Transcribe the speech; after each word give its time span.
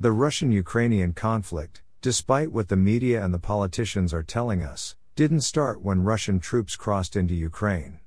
The 0.00 0.12
Russian 0.12 0.52
Ukrainian 0.52 1.12
conflict, 1.12 1.82
despite 2.02 2.52
what 2.52 2.68
the 2.68 2.76
media 2.76 3.24
and 3.24 3.34
the 3.34 3.40
politicians 3.40 4.14
are 4.14 4.22
telling 4.22 4.62
us, 4.62 4.94
didn't 5.16 5.40
start 5.40 5.82
when 5.82 6.04
Russian 6.04 6.38
troops 6.38 6.76
crossed 6.76 7.16
into 7.16 7.34
Ukraine. 7.34 7.98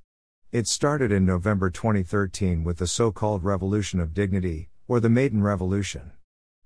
It 0.53 0.67
started 0.67 1.11
in 1.11 1.25
November 1.25 1.69
2013 1.69 2.63
with 2.63 2.77
the 2.77 2.87
so 2.87 3.11
called 3.11 3.43
Revolution 3.43 3.99
of 3.99 4.13
Dignity, 4.13 4.69
or 4.87 5.01
the 5.01 5.09
Maiden 5.09 5.43
Revolution. 5.43 6.13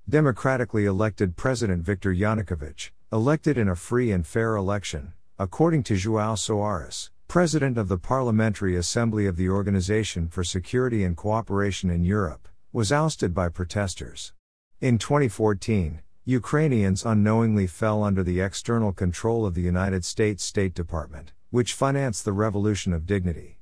Democratically 0.08 0.86
elected 0.86 1.36
President 1.36 1.82
Viktor 1.84 2.14
Yanukovych, 2.14 2.92
elected 3.12 3.58
in 3.58 3.68
a 3.68 3.76
free 3.76 4.12
and 4.12 4.28
fair 4.28 4.56
election, 4.56 5.14
according 5.40 5.82
to 5.86 5.96
João 5.96 6.38
Soares, 6.38 7.10
President 7.28 7.80
of 7.80 7.88
the 7.88 7.98
Parliamentary 7.98 8.76
Assembly 8.76 9.26
of 9.26 9.38
the 9.38 9.50
Organization 9.50 10.28
for 10.28 10.44
Security 10.44 11.04
and 11.04 11.18
Cooperation 11.18 11.90
in 11.90 12.04
Europe, 12.04 12.48
was 12.72 12.92
ousted 12.92 13.34
by 13.34 13.50
protesters. 13.50 14.35
In 14.82 14.98
2014, 14.98 16.02
Ukrainians 16.26 17.06
unknowingly 17.06 17.66
fell 17.66 18.04
under 18.04 18.24
the 18.24 18.42
external 18.42 18.92
control 18.92 19.46
of 19.46 19.54
the 19.54 19.62
United 19.62 20.04
States 20.04 20.44
State 20.44 20.74
Department, 20.74 21.32
which 21.50 21.74
financed 21.74 22.26
the 22.26 22.34
Revolution 22.34 22.92
of 22.92 23.06
Dignity. 23.06 23.60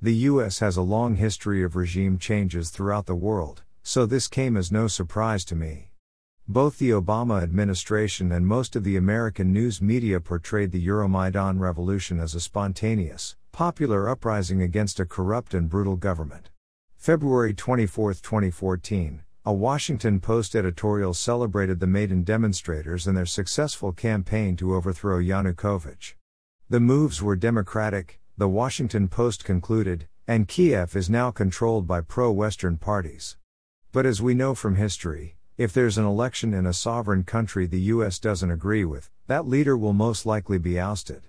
The 0.00 0.14
U.S. 0.30 0.60
has 0.60 0.76
a 0.76 0.82
long 0.82 1.16
history 1.16 1.64
of 1.64 1.74
regime 1.74 2.16
changes 2.16 2.70
throughout 2.70 3.06
the 3.06 3.16
world, 3.16 3.64
so 3.82 4.06
this 4.06 4.28
came 4.28 4.56
as 4.56 4.70
no 4.70 4.86
surprise 4.86 5.44
to 5.46 5.56
me. 5.56 5.90
Both 6.46 6.78
the 6.78 6.90
Obama 6.90 7.42
administration 7.42 8.30
and 8.30 8.46
most 8.46 8.76
of 8.76 8.84
the 8.84 8.96
American 8.96 9.52
news 9.52 9.82
media 9.82 10.20
portrayed 10.20 10.70
the 10.70 10.86
Euromaidan 10.86 11.58
revolution 11.58 12.20
as 12.20 12.36
a 12.36 12.40
spontaneous, 12.40 13.34
popular 13.50 14.08
uprising 14.08 14.62
against 14.62 15.00
a 15.00 15.06
corrupt 15.06 15.54
and 15.54 15.68
brutal 15.68 15.96
government. 15.96 16.50
February 16.96 17.52
24, 17.52 18.14
2014, 18.14 19.24
a 19.44 19.52
Washington 19.52 20.20
Post 20.20 20.54
editorial 20.54 21.12
celebrated 21.12 21.80
the 21.80 21.86
Maidan 21.88 22.22
demonstrators 22.22 23.08
and 23.08 23.16
their 23.16 23.26
successful 23.26 23.90
campaign 23.90 24.54
to 24.54 24.72
overthrow 24.72 25.18
Yanukovych. 25.18 26.14
The 26.70 26.78
moves 26.78 27.20
were 27.20 27.34
democratic, 27.34 28.20
the 28.38 28.48
Washington 28.48 29.08
Post 29.08 29.42
concluded, 29.42 30.06
and 30.28 30.46
Kiev 30.46 30.94
is 30.94 31.10
now 31.10 31.32
controlled 31.32 31.88
by 31.88 32.02
pro 32.02 32.30
Western 32.30 32.76
parties. 32.76 33.36
But 33.90 34.06
as 34.06 34.22
we 34.22 34.32
know 34.32 34.54
from 34.54 34.76
history, 34.76 35.34
if 35.58 35.72
there's 35.72 35.98
an 35.98 36.04
election 36.04 36.54
in 36.54 36.64
a 36.64 36.72
sovereign 36.72 37.24
country 37.24 37.66
the 37.66 37.80
US 37.80 38.20
doesn't 38.20 38.50
agree 38.52 38.84
with, 38.84 39.10
that 39.26 39.48
leader 39.48 39.76
will 39.76 39.92
most 39.92 40.24
likely 40.24 40.58
be 40.58 40.78
ousted. 40.78 41.24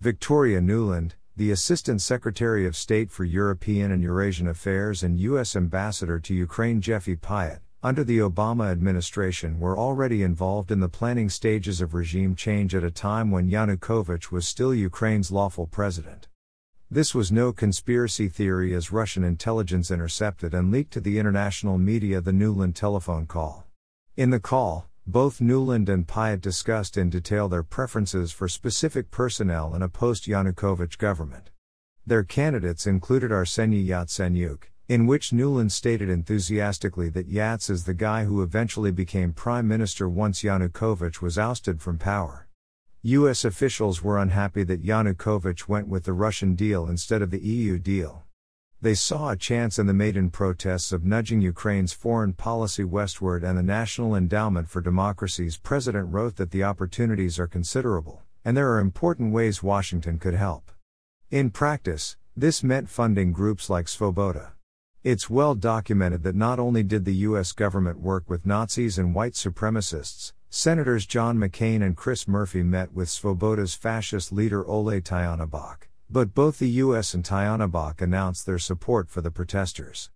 Victoria 0.00 0.60
Nuland, 0.60 1.12
the 1.34 1.50
Assistant 1.50 2.02
Secretary 2.02 2.66
of 2.66 2.76
State 2.76 3.10
for 3.10 3.24
European 3.24 3.90
and 3.90 4.02
Eurasian 4.02 4.48
Affairs 4.48 5.02
and 5.02 5.18
U.S. 5.18 5.56
Ambassador 5.56 6.20
to 6.20 6.34
Ukraine 6.34 6.82
Jeffy 6.82 7.16
Pyatt, 7.16 7.60
under 7.82 8.04
the 8.04 8.18
Obama 8.18 8.70
administration 8.70 9.58
were 9.58 9.78
already 9.78 10.22
involved 10.22 10.70
in 10.70 10.80
the 10.80 10.90
planning 10.90 11.30
stages 11.30 11.80
of 11.80 11.94
regime 11.94 12.34
change 12.34 12.74
at 12.74 12.84
a 12.84 12.90
time 12.90 13.30
when 13.30 13.48
Yanukovych 13.48 14.30
was 14.30 14.46
still 14.46 14.74
Ukraine's 14.74 15.32
lawful 15.32 15.66
president. 15.66 16.28
This 16.90 17.14
was 17.14 17.32
no 17.32 17.50
conspiracy 17.50 18.28
theory 18.28 18.74
as 18.74 18.92
Russian 18.92 19.24
intelligence 19.24 19.90
intercepted 19.90 20.52
and 20.52 20.70
leaked 20.70 20.92
to 20.92 21.00
the 21.00 21.18
international 21.18 21.78
media 21.78 22.20
the 22.20 22.32
Nuland 22.32 22.74
telephone 22.74 23.24
call. 23.24 23.64
In 24.18 24.28
the 24.28 24.38
call, 24.38 24.86
both 25.06 25.40
Nuland 25.40 25.88
and 25.88 26.06
Pyatt 26.06 26.40
discussed 26.40 26.96
in 26.96 27.10
detail 27.10 27.48
their 27.48 27.64
preferences 27.64 28.30
for 28.30 28.46
specific 28.46 29.10
personnel 29.10 29.74
in 29.74 29.82
a 29.82 29.88
post 29.88 30.28
Yanukovych 30.28 30.96
government. 30.96 31.50
Their 32.06 32.22
candidates 32.22 32.86
included 32.86 33.30
Arseny 33.30 33.84
Yatsenyuk, 33.86 34.64
in 34.88 35.06
which 35.06 35.30
Nuland 35.30 35.72
stated 35.72 36.08
enthusiastically 36.08 37.08
that 37.10 37.30
Yats 37.30 37.68
is 37.68 37.84
the 37.84 37.94
guy 37.94 38.24
who 38.24 38.42
eventually 38.42 38.92
became 38.92 39.32
prime 39.32 39.66
minister 39.66 40.08
once 40.08 40.42
Yanukovych 40.42 41.20
was 41.20 41.38
ousted 41.38 41.80
from 41.80 41.98
power. 41.98 42.46
U.S. 43.02 43.44
officials 43.44 44.02
were 44.02 44.18
unhappy 44.18 44.62
that 44.62 44.84
Yanukovych 44.84 45.66
went 45.66 45.88
with 45.88 46.04
the 46.04 46.12
Russian 46.12 46.54
deal 46.54 46.86
instead 46.86 47.22
of 47.22 47.30
the 47.30 47.40
EU 47.40 47.78
deal. 47.78 48.22
They 48.82 48.94
saw 48.94 49.30
a 49.30 49.36
chance 49.36 49.78
in 49.78 49.86
the 49.86 49.94
Maidan 49.94 50.30
protests 50.30 50.90
of 50.90 51.04
nudging 51.04 51.40
Ukraine's 51.40 51.92
foreign 51.92 52.32
policy 52.32 52.82
westward, 52.82 53.44
and 53.44 53.56
the 53.56 53.62
National 53.62 54.16
Endowment 54.16 54.68
for 54.68 54.80
Democracy's 54.80 55.56
president 55.56 56.12
wrote 56.12 56.34
that 56.34 56.50
the 56.50 56.64
opportunities 56.64 57.38
are 57.38 57.46
considerable, 57.46 58.22
and 58.44 58.56
there 58.56 58.72
are 58.72 58.80
important 58.80 59.32
ways 59.32 59.62
Washington 59.62 60.18
could 60.18 60.34
help. 60.34 60.72
In 61.30 61.50
practice, 61.50 62.16
this 62.36 62.64
meant 62.64 62.88
funding 62.88 63.30
groups 63.30 63.70
like 63.70 63.86
Svoboda. 63.86 64.50
It's 65.04 65.30
well 65.30 65.54
documented 65.54 66.24
that 66.24 66.34
not 66.34 66.58
only 66.58 66.82
did 66.82 67.04
the 67.04 67.14
U.S. 67.28 67.52
government 67.52 68.00
work 68.00 68.28
with 68.28 68.44
Nazis 68.44 68.98
and 68.98 69.14
white 69.14 69.34
supremacists, 69.34 70.32
Senators 70.50 71.06
John 71.06 71.38
McCain 71.38 71.82
and 71.82 71.96
Chris 71.96 72.26
Murphy 72.26 72.64
met 72.64 72.92
with 72.92 73.08
Svoboda's 73.08 73.76
fascist 73.76 74.32
leader 74.32 74.64
Oleh 74.64 75.00
Tyahnybok. 75.00 75.86
But 76.12 76.34
both 76.34 76.58
the 76.58 76.68
US 76.68 77.14
and 77.14 77.24
Tyahnybok 77.24 78.02
announced 78.02 78.44
their 78.44 78.58
support 78.58 79.08
for 79.08 79.22
the 79.22 79.30
protesters. 79.30 80.10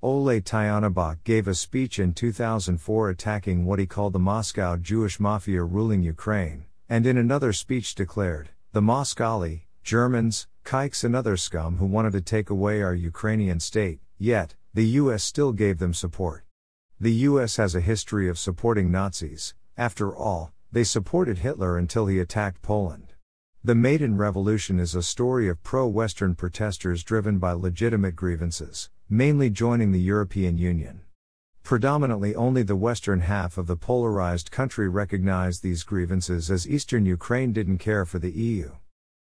Oleh 0.00 0.40
Tyahnybok 0.40 1.24
gave 1.24 1.48
a 1.48 1.56
speech 1.56 1.98
in 1.98 2.12
2004 2.12 3.10
attacking 3.10 3.64
what 3.64 3.80
he 3.80 3.86
called 3.86 4.12
the 4.12 4.20
Moscow 4.20 4.76
Jewish 4.76 5.18
mafia 5.18 5.64
ruling 5.64 6.04
Ukraine, 6.04 6.66
and 6.88 7.04
in 7.04 7.18
another 7.18 7.52
speech 7.52 7.96
declared, 7.96 8.50
the 8.70 8.80
Moskali, 8.80 9.62
Germans, 9.82 10.46
Kikes 10.62 11.02
and 11.02 11.16
other 11.16 11.36
scum 11.36 11.78
who 11.78 11.86
wanted 11.86 12.12
to 12.12 12.20
take 12.20 12.48
away 12.48 12.80
our 12.80 12.94
Ukrainian 12.94 13.58
state, 13.58 13.98
yet, 14.18 14.54
the 14.72 14.86
US 15.00 15.24
still 15.24 15.52
gave 15.52 15.80
them 15.80 15.92
support. 15.92 16.44
The 17.00 17.26
US 17.28 17.56
has 17.56 17.74
a 17.74 17.80
history 17.80 18.28
of 18.28 18.38
supporting 18.38 18.92
Nazis, 18.92 19.54
after 19.76 20.14
all, 20.14 20.52
they 20.70 20.84
supported 20.84 21.38
Hitler 21.38 21.76
until 21.76 22.06
he 22.06 22.20
attacked 22.20 22.62
Poland. 22.62 23.09
The 23.62 23.74
Maidan 23.74 24.16
Revolution 24.16 24.80
is 24.80 24.94
a 24.94 25.02
story 25.02 25.46
of 25.46 25.62
pro 25.62 25.86
Western 25.86 26.34
protesters 26.34 27.04
driven 27.04 27.38
by 27.38 27.52
legitimate 27.52 28.16
grievances, 28.16 28.88
mainly 29.10 29.50
joining 29.50 29.92
the 29.92 30.00
European 30.00 30.56
Union. 30.56 31.02
Predominantly 31.62 32.34
only 32.34 32.62
the 32.62 32.74
western 32.74 33.20
half 33.20 33.58
of 33.58 33.66
the 33.66 33.76
polarized 33.76 34.50
country 34.50 34.88
recognized 34.88 35.62
these 35.62 35.82
grievances 35.82 36.50
as 36.50 36.66
eastern 36.66 37.04
Ukraine 37.04 37.52
didn't 37.52 37.76
care 37.76 38.06
for 38.06 38.18
the 38.18 38.30
EU. 38.30 38.70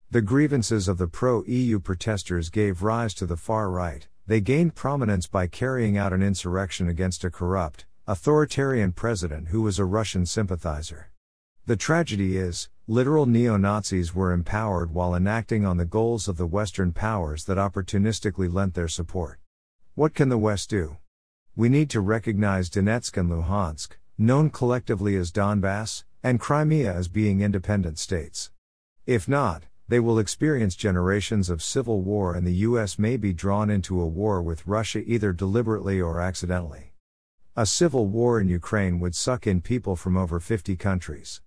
The 0.09 0.21
grievances 0.21 0.87
of 0.87 0.97
the 0.97 1.09
pro 1.09 1.43
EU 1.43 1.81
protesters 1.81 2.49
gave 2.49 2.83
rise 2.83 3.13
to 3.15 3.25
the 3.25 3.35
far 3.35 3.69
right, 3.69 4.07
they 4.27 4.39
gained 4.39 4.75
prominence 4.75 5.27
by 5.27 5.47
carrying 5.47 5.97
out 5.97 6.13
an 6.13 6.23
insurrection 6.23 6.87
against 6.87 7.25
a 7.25 7.31
corrupt, 7.31 7.85
authoritarian 8.07 8.93
president 8.93 9.49
who 9.49 9.61
was 9.61 9.77
a 9.77 9.83
Russian 9.83 10.25
sympathizer. 10.25 11.10
The 11.71 11.77
tragedy 11.77 12.35
is, 12.35 12.67
literal 12.85 13.25
neo 13.25 13.55
Nazis 13.55 14.13
were 14.13 14.33
empowered 14.33 14.93
while 14.93 15.15
enacting 15.15 15.65
on 15.65 15.77
the 15.77 15.85
goals 15.85 16.27
of 16.27 16.35
the 16.35 16.45
Western 16.45 16.91
powers 16.91 17.45
that 17.45 17.57
opportunistically 17.57 18.53
lent 18.53 18.73
their 18.73 18.89
support. 18.89 19.39
What 19.95 20.13
can 20.13 20.27
the 20.27 20.37
West 20.37 20.69
do? 20.69 20.97
We 21.55 21.69
need 21.69 21.89
to 21.91 22.01
recognize 22.01 22.69
Donetsk 22.69 23.15
and 23.15 23.29
Luhansk, 23.29 23.91
known 24.17 24.49
collectively 24.49 25.15
as 25.15 25.31
Donbass, 25.31 26.03
and 26.21 26.41
Crimea 26.41 26.93
as 26.93 27.07
being 27.07 27.39
independent 27.39 27.97
states. 27.97 28.51
If 29.05 29.29
not, 29.29 29.63
they 29.87 30.01
will 30.01 30.19
experience 30.19 30.75
generations 30.75 31.49
of 31.49 31.63
civil 31.63 32.01
war 32.01 32.35
and 32.35 32.45
the 32.45 32.65
US 32.67 32.99
may 32.99 33.15
be 33.15 33.31
drawn 33.31 33.69
into 33.69 34.01
a 34.01 34.05
war 34.05 34.41
with 34.41 34.67
Russia 34.67 35.01
either 35.05 35.31
deliberately 35.31 36.01
or 36.01 36.19
accidentally. 36.19 36.91
A 37.55 37.65
civil 37.65 38.07
war 38.07 38.41
in 38.41 38.49
Ukraine 38.49 38.99
would 38.99 39.15
suck 39.15 39.47
in 39.47 39.61
people 39.61 39.95
from 39.95 40.17
over 40.17 40.41
50 40.41 40.75
countries. 40.75 41.39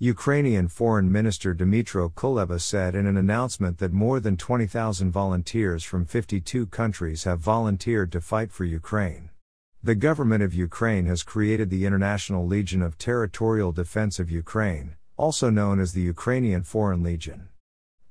Ukrainian 0.00 0.68
Foreign 0.68 1.10
Minister 1.10 1.52
Dmytro 1.52 2.12
Kuleba 2.12 2.60
said 2.60 2.94
in 2.94 3.04
an 3.04 3.16
announcement 3.16 3.78
that 3.78 3.92
more 3.92 4.20
than 4.20 4.36
20,000 4.36 5.10
volunteers 5.10 5.82
from 5.82 6.04
52 6.06 6.66
countries 6.66 7.24
have 7.24 7.40
volunteered 7.40 8.12
to 8.12 8.20
fight 8.20 8.52
for 8.52 8.64
Ukraine. 8.64 9.30
The 9.82 9.96
government 9.96 10.44
of 10.44 10.54
Ukraine 10.54 11.06
has 11.06 11.24
created 11.24 11.68
the 11.68 11.84
International 11.84 12.46
Legion 12.46 12.80
of 12.80 12.96
Territorial 12.96 13.72
Defense 13.72 14.20
of 14.20 14.30
Ukraine, 14.30 14.94
also 15.16 15.50
known 15.50 15.80
as 15.80 15.94
the 15.94 16.02
Ukrainian 16.02 16.62
Foreign 16.62 17.02
Legion. 17.02 17.48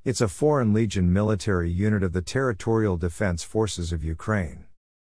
It's 0.04 0.20
a 0.20 0.28
Foreign 0.28 0.74
Legion 0.74 1.14
military 1.14 1.72
unit 1.72 2.04
of 2.04 2.12
the 2.12 2.22
Territorial 2.22 2.98
Defense 2.98 3.44
Forces 3.44 3.94
of 3.94 4.04
Ukraine. 4.04 4.66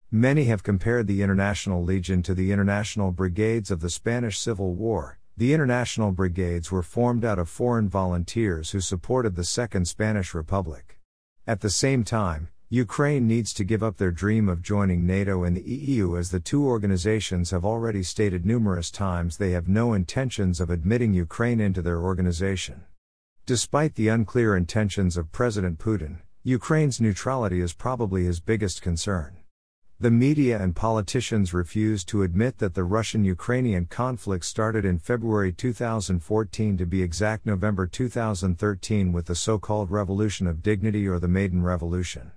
Many 0.09 0.45
have 0.45 0.63
compared 0.63 1.05
the 1.05 1.21
International 1.21 1.83
Legion 1.83 2.23
to 2.23 2.33
the 2.33 2.51
International 2.51 3.11
Brigades 3.11 3.69
of 3.69 3.79
the 3.81 3.91
Spanish 3.91 4.39
Civil 4.39 4.73
War, 4.73 5.19
the 5.35 5.53
international 5.53 6.12
brigades 6.12 6.71
were 6.71 6.83
formed 6.83 7.25
out 7.25 7.39
of 7.39 7.50
foreign 7.50 7.89
volunteers 7.89 8.71
who 8.71 8.80
supported 8.80 9.35
the 9.35 9.44
Second 9.44 9.88
Spanish 9.88 10.33
Republic. 10.33 11.00
At 11.47 11.62
the 11.62 11.71
same 11.71 12.03
time, 12.03 12.50
Ukraine 12.69 13.27
needs 13.27 13.53
to 13.53 13.63
give 13.63 13.83
up 13.83 13.97
their 13.97 14.12
dream 14.12 14.47
of 14.47 14.62
joining 14.62 15.06
NATO 15.06 15.44
and 15.44 15.57
the 15.57 15.62
EU 15.62 16.18
as 16.18 16.31
the 16.31 16.39
two 16.39 16.65
organizations 16.65 17.51
have 17.51 17.65
already 17.65 18.03
stated 18.03 18.45
numerous 18.45 18.89
times 18.89 19.38
they 19.38 19.51
have 19.51 19.68
no 19.68 19.94
intentions 19.94 20.59
of 20.59 20.69
admitting 20.69 21.13
Ukraine 21.13 21.59
into 21.59 21.81
their 21.81 22.00
organization. 22.00 22.83
Despite 23.45 23.95
the 23.95 24.07
unclear 24.07 24.56
intentions 24.56 25.18
of 25.18 25.31
President 25.31 25.77
Putin, 25.79 26.21
Ukraine's 26.44 27.01
neutrality 27.01 27.59
is 27.59 27.74
probably 27.74 28.24
his 28.25 28.39
biggest 28.39 28.81
concern. 28.81 29.38
The 30.03 30.11
media 30.11 30.61
and 30.61 30.75
politicians 30.75 31.53
refuse 31.53 32.03
to 32.11 32.23
admit 32.23 32.57
that 32.57 32.73
the 32.73 32.83
Russian 32.83 33.23
Ukrainian 33.23 33.85
conflict 33.85 34.44
started 34.44 34.83
in 34.83 35.00
February 35.00 35.53
2014 35.53 36.75
to 36.75 36.85
be 36.85 37.01
exact 37.01 37.45
November 37.45 37.88
2013 37.88 39.13
with 39.13 39.27
the 39.27 39.33
so 39.33 39.57
called 39.57 39.89
Revolution 39.89 40.45
of 40.45 40.61
Dignity 40.61 41.07
or 41.07 41.19
the 41.19 41.29
Maidan 41.29 41.63
Revolution. 41.63 42.33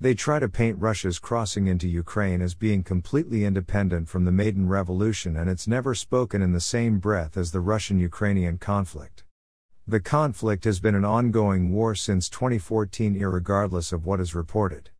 They 0.00 0.14
try 0.14 0.38
to 0.38 0.48
paint 0.48 0.78
Russia's 0.78 1.18
crossing 1.18 1.66
into 1.66 1.88
Ukraine 1.88 2.40
as 2.40 2.54
being 2.54 2.84
completely 2.84 3.44
independent 3.44 4.08
from 4.08 4.24
the 4.24 4.30
Maidan 4.30 4.68
Revolution 4.68 5.36
and 5.36 5.50
it's 5.50 5.66
never 5.66 5.96
spoken 5.96 6.40
in 6.40 6.52
the 6.52 6.60
same 6.60 7.00
breath 7.00 7.36
as 7.36 7.50
the 7.50 7.58
Russian 7.58 7.98
Ukrainian 7.98 8.58
conflict. 8.58 9.24
The 9.88 9.98
conflict 9.98 10.62
has 10.66 10.78
been 10.78 10.94
an 10.94 11.04
ongoing 11.04 11.72
war 11.72 11.96
since 11.96 12.28
2014, 12.28 13.18
regardless 13.18 13.90
of 13.90 14.06
what 14.06 14.20
is 14.20 14.36
reported. 14.36 14.90